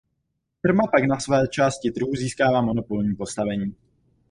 Firma 0.61 0.83
pak 0.91 1.03
na 1.07 1.19
své 1.19 1.47
části 1.49 1.91
trhu 1.91 2.15
získává 2.15 2.61
monopolní 2.61 3.15
postavení. 3.15 3.75